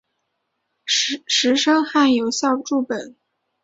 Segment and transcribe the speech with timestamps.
[0.87, 3.15] 石声汉有校注本。